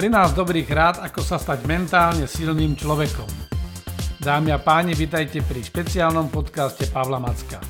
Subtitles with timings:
[0.00, 3.28] 13 dobrých rád, ako sa stať mentálne silným človekom.
[4.16, 7.60] Dámy a páni, vitajte pri špeciálnom podcaste Pavla Macka.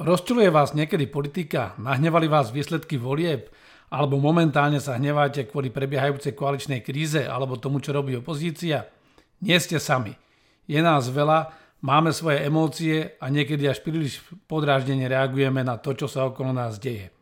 [0.00, 1.76] Rozčuluje vás niekedy politika?
[1.76, 3.52] Nahnevali vás výsledky volieb?
[3.92, 8.88] Alebo momentálne sa hneváte kvôli prebiehajúcej koaličnej kríze alebo tomu, čo robí opozícia?
[9.38, 10.18] Nie ste sami.
[10.66, 14.20] Je nás veľa, máme svoje emócie a niekedy až príliš
[14.50, 17.14] podráždene reagujeme na to, čo sa okolo nás deje.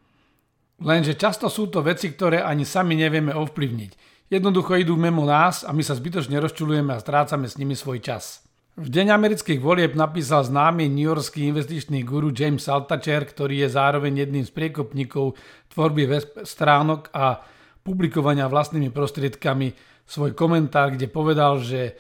[0.81, 3.93] Lenže často sú to veci, ktoré ani sami nevieme ovplyvniť.
[4.29, 8.43] Jednoducho idú mimo nás a my sa zbytočne rozčulujeme a strácame s nimi svoj čas.
[8.77, 14.45] V deň amerických volieb napísal známy newyorský investičný guru James Altacher, ktorý je zároveň jedným
[14.45, 15.33] z priekopníkov
[15.73, 16.05] tvorby
[16.45, 17.41] stránok a
[17.81, 19.73] publikovania vlastnými prostriedkami
[20.07, 21.99] svoj komentár, kde povedal, že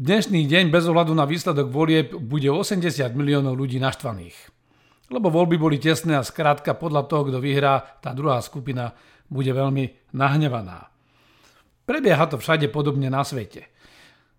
[0.00, 4.34] dnešný deň bez ohľadu na výsledok volieb bude 80 miliónov ľudí naštvaných.
[5.12, 8.96] Lebo voľby boli tesné a skrátka podľa toho, kto vyhrá, tá druhá skupina
[9.28, 10.88] bude veľmi nahnevaná.
[11.84, 13.68] Prebieha to všade podobne na svete.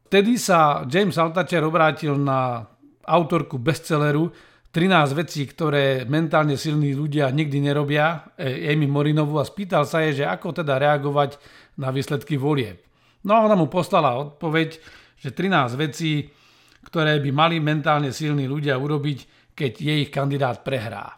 [0.09, 2.65] Vtedy sa James Altacher obrátil na
[3.05, 4.33] autorku bestselleru
[4.73, 10.25] 13 vecí, ktoré mentálne silní ľudia nikdy nerobia, Amy Morinovu, a spýtal sa jej, že
[10.27, 11.37] ako teda reagovať
[11.79, 12.81] na výsledky volieb.
[13.25, 14.77] No a ona mu poslala odpoveď,
[15.17, 16.29] že 13 vecí,
[16.85, 21.17] ktoré by mali mentálne silní ľudia urobiť, keď je ich kandidát prehrá.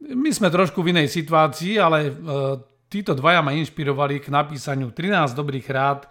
[0.00, 2.12] My sme trošku v inej situácii, ale e,
[2.90, 6.10] títo dvaja ma inšpirovali k napísaniu 13 dobrých rád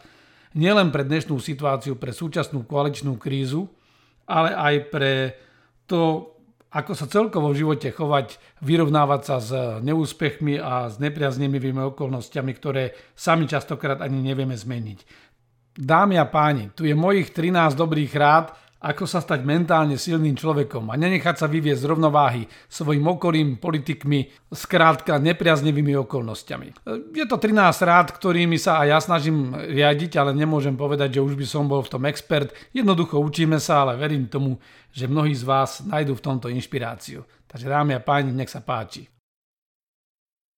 [0.55, 3.67] nielen pre dnešnú situáciu, pre súčasnú koaličnú krízu,
[4.29, 5.13] ale aj pre
[5.89, 6.33] to,
[6.69, 9.49] ako sa celkovo v živote chovať, vyrovnávať sa s
[9.81, 15.29] neúspechmi a s nepriaznivými okolnostiami, ktoré sami častokrát ani nevieme zmeniť.
[15.79, 20.87] Dámy a páni, tu je mojich 13 dobrých rád, ako sa stať mentálne silným človekom
[20.87, 26.87] a nenechať sa vyviezť z rovnováhy svojim okolím, politikmi, skrátka nepriaznivými okolnostiami.
[27.11, 31.35] Je to 13 rád, ktorými sa aj ja snažím riadiť, ale nemôžem povedať, že už
[31.35, 32.55] by som bol v tom expert.
[32.71, 34.55] Jednoducho učíme sa, ale verím tomu,
[34.95, 37.27] že mnohí z vás nájdú v tomto inšpiráciu.
[37.51, 39.11] Takže dámy a páni, nech sa páči.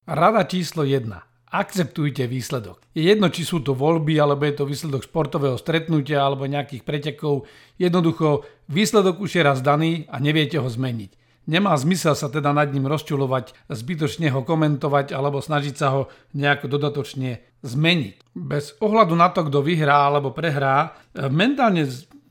[0.06, 1.31] Rada číslo 1.
[1.52, 2.80] Akceptujte výsledok.
[2.96, 7.44] Je jedno, či sú to voľby, alebo je to výsledok športového stretnutia, alebo nejakých pretekov.
[7.76, 11.12] Jednoducho, výsledok už je raz daný a neviete ho zmeniť.
[11.52, 16.02] Nemá zmysel sa teda nad ním rozčulovať, zbytočne ho komentovať alebo snažiť sa ho
[16.38, 18.16] nejako dodatočne zmeniť.
[18.32, 21.84] Bez ohľadu na to, kto vyhrá alebo prehrá, mentálne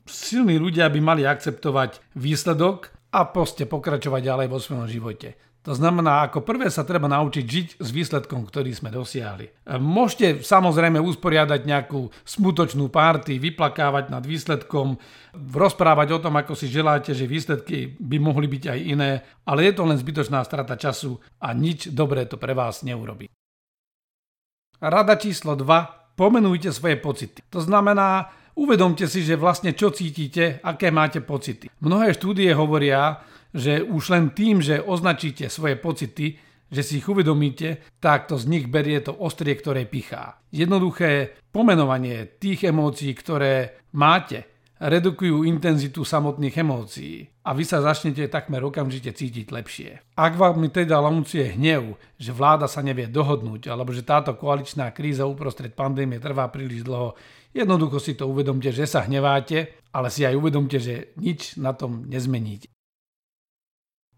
[0.09, 5.35] silní ľudia by mali akceptovať výsledok a proste pokračovať ďalej vo svojom živote.
[5.61, 9.69] To znamená, ako prvé sa treba naučiť žiť s výsledkom, ktorý sme dosiahli.
[9.77, 14.97] Môžete samozrejme usporiadať nejakú smutočnú párty, vyplakávať nad výsledkom,
[15.37, 19.73] rozprávať o tom, ako si želáte, že výsledky by mohli byť aj iné, ale je
[19.77, 23.29] to len zbytočná strata času a nič dobré to pre vás neurobi.
[24.81, 26.17] Rada číslo 2.
[26.17, 27.37] Pomenujte svoje pocity.
[27.53, 31.69] To znamená, uvedomte si, že vlastne čo cítite, aké máte pocity.
[31.85, 33.21] Mnohé štúdie hovoria,
[33.51, 36.39] že už len tým, že označíte svoje pocity,
[36.71, 40.39] že si ich uvedomíte, tak to z nich berie to ostrie, ktoré pichá.
[40.55, 44.47] Jednoduché pomenovanie tých emócií, ktoré máte,
[44.81, 50.17] redukujú intenzitu samotných emócií a vy sa začnete takmer okamžite cítiť lepšie.
[50.17, 54.89] Ak vám mi teda lamuncie hnev, že vláda sa nevie dohodnúť alebo že táto koaličná
[54.89, 57.13] kríza uprostred pandémie trvá príliš dlho,
[57.53, 62.09] jednoducho si to uvedomte, že sa hneváte, ale si aj uvedomte, že nič na tom
[62.09, 62.65] nezmeníte.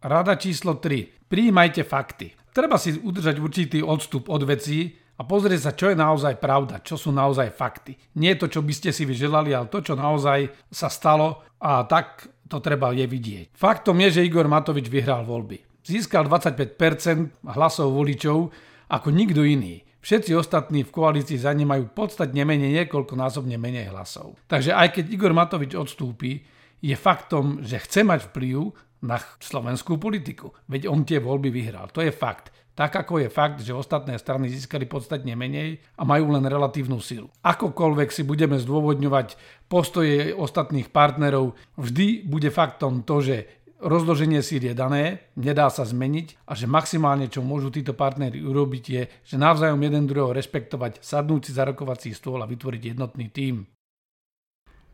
[0.03, 1.31] Rada číslo 3.
[1.31, 2.35] Prijímajte fakty.
[2.51, 6.99] Treba si udržať určitý odstup od vecí a pozrieť sa, čo je naozaj pravda, čo
[6.99, 7.95] sú naozaj fakty.
[8.19, 12.27] Nie to, čo by ste si vyželali, ale to, čo naozaj sa stalo a tak
[12.51, 13.55] to treba je vidieť.
[13.55, 15.63] Faktom je, že Igor Matovič vyhral voľby.
[15.88, 18.51] Získal 25% hlasov voličov
[18.91, 19.88] ako nikto iný.
[20.03, 24.35] Všetci ostatní v koalícii za ne majú podstatne menej, niekoľkonásobne menej hlasov.
[24.51, 26.44] Takže aj keď Igor Matovič odstúpi,
[26.83, 28.75] je faktom, že chce mať vplyv
[29.07, 30.51] na slovenskú politiku.
[30.68, 31.88] Veď on tie voľby vyhral.
[31.95, 32.51] To je fakt.
[32.74, 37.30] Tak ako je fakt, že ostatné strany získali podstatne menej a majú len relatívnu silu.
[37.45, 39.38] Akokoľvek si budeme zdôvodňovať
[39.69, 43.35] postoje ostatných partnerov, vždy bude faktom to, že
[43.77, 48.83] rozloženie síl je dané, nedá sa zmeniť a že maximálne, čo môžu títo partnery urobiť,
[48.89, 53.69] je, že navzájom jeden druhého rešpektovať, sadnúť si za rokovací stôl a vytvoriť jednotný tím.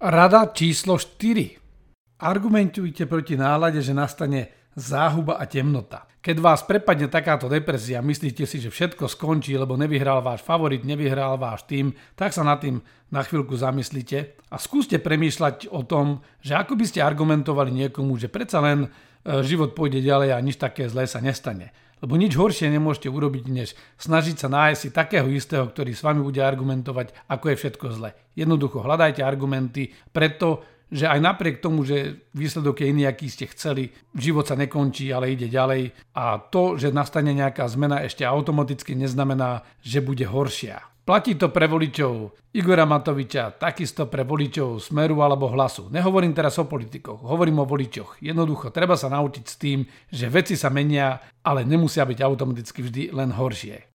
[0.03, 1.69] Rada číslo 4.
[2.19, 6.04] Argumentujte proti nálade, že nastane záhuba a temnota.
[6.19, 11.39] Keď vás prepadne takáto depresia, myslíte si, že všetko skončí, lebo nevyhral váš favorit, nevyhral
[11.39, 16.60] váš tým, tak sa nad tým na chvíľku zamyslite a skúste premýšľať o tom, že
[16.60, 18.88] ako by ste argumentovali niekomu, že predsa len e,
[19.48, 21.72] život pôjde ďalej a nič také zlé sa nestane.
[22.04, 26.19] Lebo nič horšie nemôžete urobiť, než snažiť sa nájsť si takého istého, ktorý s vami
[26.19, 28.12] bude argumentovať, ako je všetko zle.
[28.36, 33.94] Jednoducho hľadajte argumenty, preto že aj napriek tomu, že výsledok je iný, aký ste chceli,
[34.18, 39.65] život sa nekončí, ale ide ďalej a to, že nastane nejaká zmena ešte automaticky neznamená,
[39.86, 40.81] že bude horšia.
[41.09, 45.89] Platí to pre voličov Igora Matoviča, takisto pre voličov Smeru alebo Hlasu.
[45.89, 48.21] Nehovorím teraz o politikoch, hovorím o voličoch.
[48.21, 53.03] Jednoducho, treba sa naučiť s tým, že veci sa menia, ale nemusia byť automaticky vždy
[53.09, 53.88] len horšie.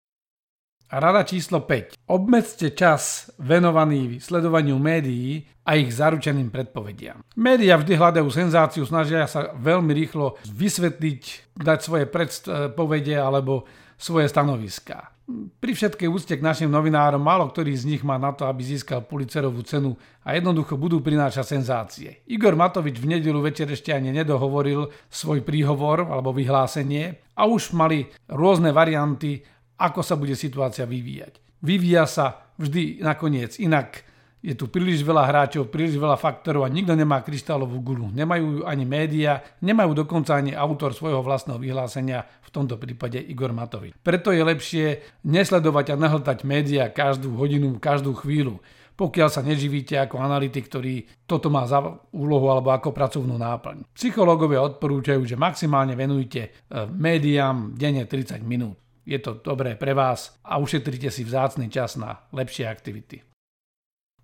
[0.92, 2.04] Rada číslo 5.
[2.04, 7.24] Obmedzte čas venovaný sledovaniu médií a ich zaručeným predpovediam.
[7.32, 13.64] Média vždy hľadajú senzáciu, snažia sa veľmi rýchlo vysvetliť, dať svoje predpovede alebo
[13.96, 15.16] svoje stanoviská.
[15.64, 19.00] Pri všetkej úcte k našim novinárom, málo ktorý z nich má na to, aby získal
[19.00, 22.20] Pulitzerovú cenu a jednoducho budú prinášať senzácie.
[22.28, 28.12] Igor Matovič v nedelu večer ešte ani nedohovoril svoj príhovor alebo vyhlásenie a už mali
[28.28, 29.40] rôzne varianty
[29.82, 31.42] ako sa bude situácia vyvíjať.
[31.62, 34.06] Vyvíja sa vždy nakoniec inak.
[34.42, 38.10] Je tu príliš veľa hráčov, príliš veľa faktorov a nikto nemá kryštálovú gulu.
[38.10, 43.94] Nemajú ani média, nemajú dokonca ani autor svojho vlastného vyhlásenia, v tomto prípade Igor Matovič.
[44.02, 44.86] Preto je lepšie
[45.22, 48.58] nesledovať a nahltať média každú hodinu, každú chvíľu
[48.92, 51.80] pokiaľ sa neživíte ako analytik, ktorý toto má za
[52.12, 53.88] úlohu alebo ako pracovnú náplň.
[53.96, 58.81] Psychológovia odporúčajú, že maximálne venujte eh, médiám denne 30 minút.
[59.02, 63.22] Je to dobré pre vás a ušetrite si vzácný čas na lepšie aktivity.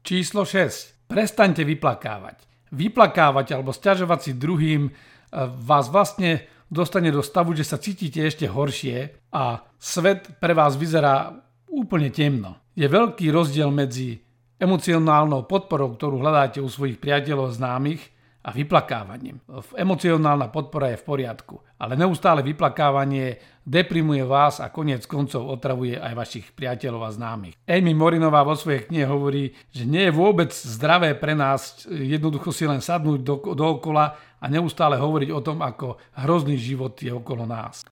[0.07, 1.11] Číslo 6.
[1.11, 2.47] Prestaňte vyplakávať.
[2.71, 4.93] Vyplakávať alebo stiažovať si druhým e,
[5.65, 11.33] vás vlastne dostane do stavu, že sa cítite ešte horšie a svet pre vás vyzerá
[11.73, 12.61] úplne temno.
[12.79, 14.21] Je veľký rozdiel medzi
[14.61, 19.43] emocionálnou podporou, ktorú hľadáte u svojich priateľov známych a vyplakávaním.
[19.75, 26.13] Emocionálna podpora je v poriadku, ale neustále vyplakávanie deprimuje vás a konec koncov otravuje aj
[26.15, 27.59] vašich priateľov a známych.
[27.67, 32.65] Amy Morinová vo svojej knihe hovorí, že nie je vôbec zdravé pre nás jednoducho si
[32.65, 37.83] len sadnúť do, dookola a neustále hovoriť o tom, ako hrozný život je okolo nás.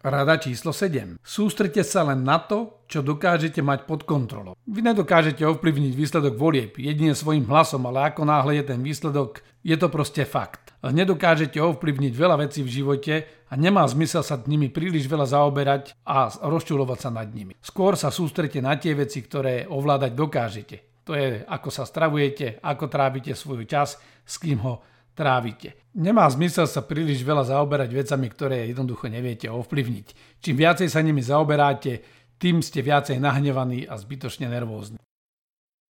[0.00, 1.20] Rada číslo 7.
[1.20, 4.56] Sústrete sa len na to, čo dokážete mať pod kontrolou.
[4.64, 9.76] Vy nedokážete ovplyvniť výsledok volieb jedine svojim hlasom, ale ako náhle je ten výsledok, je
[9.76, 10.72] to proste fakt.
[10.80, 13.14] Nedokážete ovplyvniť veľa vecí v živote
[13.44, 17.52] a nemá zmysel sa nimi príliš veľa zaoberať a rozčulovať sa nad nimi.
[17.60, 20.76] Skôr sa sústrete na tie veci, ktoré ovládať dokážete.
[21.04, 24.80] To je, ako sa stravujete, ako trávite svoj čas, s kým ho
[25.20, 25.76] trávite.
[25.92, 30.40] Nemá zmysel sa príliš veľa zaoberať vecami, ktoré jednoducho neviete ovplyvniť.
[30.40, 32.00] Čím viacej sa nimi zaoberáte,
[32.40, 34.96] tým ste viacej nahnevaní a zbytočne nervózni.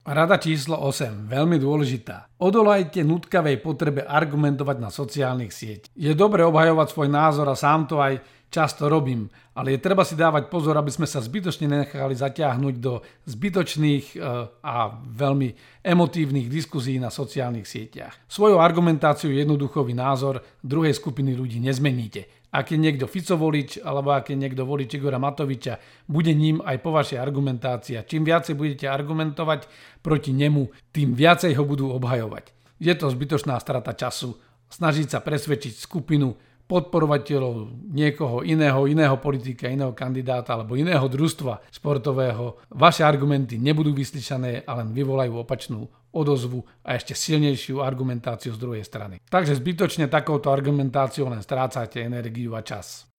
[0.00, 2.26] Rada číslo 8, veľmi dôležitá.
[2.42, 5.92] Odolajte nutkavej potrebe argumentovať na sociálnych sieť.
[5.92, 8.18] Je dobre obhajovať svoj názor a sám to aj
[8.50, 13.00] často robím, ale je treba si dávať pozor, aby sme sa zbytočne nechali zatiahnuť do
[13.30, 14.16] zbytočných e,
[14.60, 15.48] a veľmi
[15.86, 18.26] emotívnych diskuzí na sociálnych sieťach.
[18.26, 24.34] Svojou argumentáciou jednoduchový názor druhej skupiny ľudí nezmeníte ak je niekto Fico volič, alebo ak
[24.34, 25.78] je niekto volič Igora Matoviča,
[26.10, 28.02] bude ním aj po vašej argumentácii.
[28.02, 29.70] Čím viacej budete argumentovať
[30.02, 32.50] proti nemu, tým viacej ho budú obhajovať.
[32.82, 34.34] Je to zbytočná strata času
[34.66, 36.34] snažiť sa presvedčiť skupinu
[36.70, 42.62] podporovateľov niekoho iného, iného politika, iného kandidáta alebo iného družstva športového.
[42.70, 48.86] Vaše argumenty nebudú vyslyšané a len vyvolajú opačnú odozvu a ešte silnejšiu argumentáciu z druhej
[48.86, 49.18] strany.
[49.26, 53.10] Takže zbytočne takouto argumentáciou len strácate energiu a čas.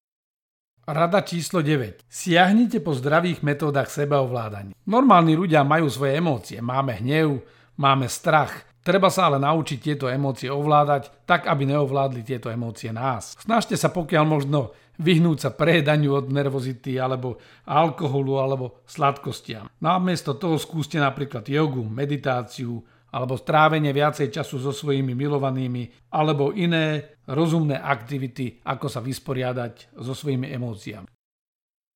[0.87, 2.07] Rada číslo 9.
[2.09, 4.73] Siahnite po zdravých metódach sebaovládania.
[4.87, 6.57] Normálni ľudia majú svoje emócie.
[6.57, 7.43] Máme hnev,
[7.77, 8.70] máme strach.
[8.81, 13.37] Treba sa ale naučiť tieto emócie ovládať, tak aby neovládli tieto emócie nás.
[13.37, 17.37] Snažte sa pokiaľ možno vyhnúť sa prejedaniu od nervozity alebo
[17.69, 19.69] alkoholu alebo sladkostiam.
[19.81, 27.19] Namiesto toho skúste napríklad jogu, meditáciu alebo strávenie viacej času so svojimi milovanými alebo iné
[27.27, 31.09] rozumné aktivity, ako sa vysporiadať so svojimi emóciami.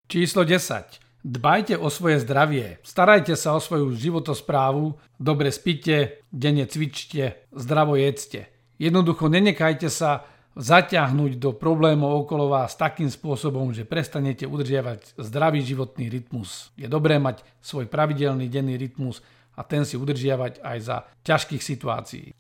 [0.06, 1.05] Číslo 10.
[1.26, 8.54] Dbajte o svoje zdravie, starajte sa o svoju životosprávu, dobre spite, denne cvičte, zdravo jedzte.
[8.78, 16.14] Jednoducho nenechajte sa zaťahnuť do problémov okolo vás takým spôsobom, že prestanete udržiavať zdravý životný
[16.14, 16.70] rytmus.
[16.78, 19.26] Je dobré mať svoj pravidelný denný rytmus
[19.58, 22.38] a ten si udržiavať aj za ťažkých situácií.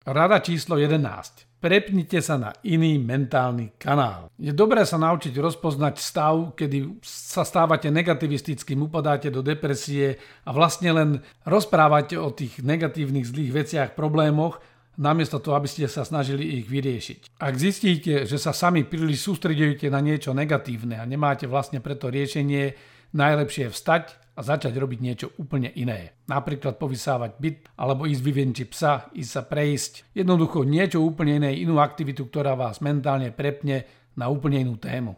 [0.00, 1.60] Rada číslo 11.
[1.60, 4.32] Prepnite sa na iný mentálny kanál.
[4.40, 10.16] Je dobré sa naučiť rozpoznať stav, kedy sa stávate negativistickým, upadáte do depresie
[10.48, 11.10] a vlastne len
[11.44, 14.64] rozprávate o tých negatívnych zlých veciach, problémoch,
[14.96, 17.36] namiesto toho, aby ste sa snažili ich vyriešiť.
[17.36, 22.72] Ak zistíte, že sa sami príliš sústredujete na niečo negatívne a nemáte vlastne preto riešenie,
[23.14, 24.04] najlepšie je vstať
[24.36, 26.16] a začať robiť niečo úplne iné.
[26.30, 30.16] Napríklad povysávať byt, alebo ísť vyvenčiť psa, ísť sa prejsť.
[30.16, 33.84] Jednoducho niečo úplne iné, inú aktivitu, ktorá vás mentálne prepne
[34.16, 35.12] na úplne inú tému.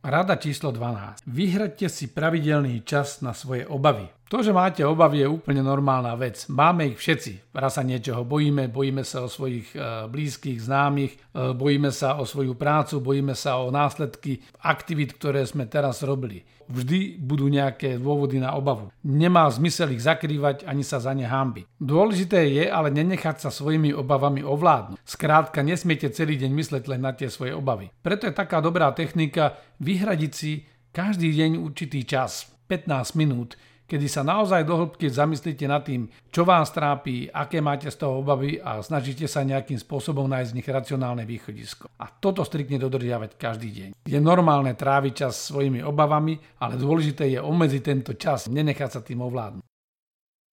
[0.00, 1.28] Rada číslo 12.
[1.28, 4.08] Vyhradte si pravidelný čas na svoje obavy.
[4.30, 6.46] To, že máte obavy, je úplne normálna vec.
[6.46, 7.50] Máme ich všetci.
[7.50, 12.22] Raz sa niečoho bojíme, bojíme sa o svojich e, blízkych, známych, e, bojíme sa o
[12.22, 18.38] svoju prácu, bojíme sa o následky aktivít, ktoré sme teraz robili vždy budú nejaké dôvody
[18.38, 18.94] na obavu.
[19.02, 21.66] Nemá zmysel ich zakrývať ani sa za ne hambiť.
[21.82, 25.02] Dôležité je ale nenechať sa svojimi obavami ovládnuť.
[25.02, 27.90] Skrátka, nesmiete celý deň mysleť len na tie svoje obavy.
[28.00, 30.62] Preto je taká dobrá technika vyhradiť si
[30.94, 33.58] každý deň určitý čas, 15 minút,
[33.90, 38.22] kedy sa naozaj do hĺbky zamyslíte nad tým, čo vás trápi, aké máte z toho
[38.22, 41.90] obavy a snažíte sa nejakým spôsobom nájsť z nich racionálne východisko.
[41.98, 43.88] A toto striktne dodržiavať každý deň.
[44.06, 49.26] Je normálne tráviť čas svojimi obavami, ale dôležité je obmedziť tento čas, nenechať sa tým
[49.26, 49.66] ovládnuť.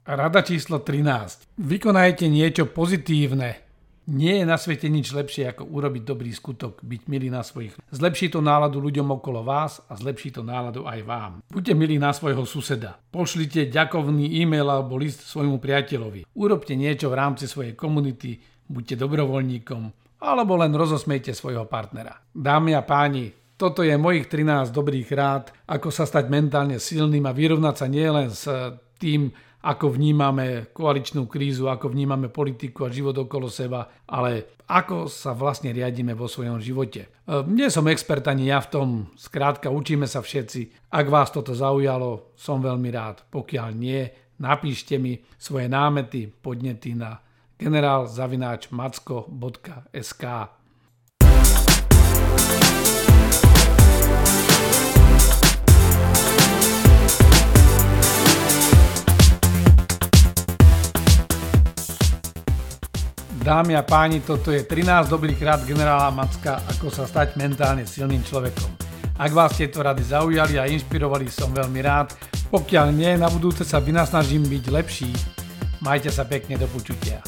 [0.08, 1.60] Rada číslo 13.
[1.60, 3.67] Vykonajte niečo pozitívne,
[4.08, 7.76] nie je na svete nič lepšie, ako urobiť dobrý skutok, byť milý na svojich.
[7.92, 11.32] Zlepší to náladu ľuďom okolo vás a zlepší to náladu aj vám.
[11.52, 12.96] Buďte milí na svojho suseda.
[13.12, 16.24] Pošlite ďakovný e-mail alebo list svojmu priateľovi.
[16.40, 18.40] Urobte niečo v rámci svojej komunity,
[18.72, 22.18] buďte dobrovoľníkom alebo len rozosmejte svojho partnera.
[22.34, 27.34] Dámy a páni, toto je mojich 13 dobrých rád, ako sa stať mentálne silným a
[27.34, 28.46] vyrovnať sa nielen s
[28.98, 29.30] tým,
[29.64, 35.72] ako vnímame koaličnú krízu, ako vnímame politiku a život okolo seba, ale ako sa vlastne
[35.72, 37.08] riadíme vo svojom živote.
[37.08, 37.10] E,
[37.48, 40.92] nie som expert ani ja v tom, skrátka učíme sa všetci.
[40.94, 43.24] Ak vás toto zaujalo, som veľmi rád.
[43.32, 44.12] Pokiaľ nie,
[44.44, 47.18] napíšte mi svoje námety, podnety na
[47.58, 50.24] generálzavináčmacko.sk
[63.48, 68.20] Dámy a páni, toto je 13 dobrých rád generála Macka, ako sa stať mentálne silným
[68.20, 68.68] človekom.
[69.16, 72.12] Ak vás tieto rady zaujali a inšpirovali, som veľmi rád.
[72.52, 75.16] Pokiaľ nie, na budúce sa vynasnažím byť lepší.
[75.80, 77.24] Majte sa pekne do počutia.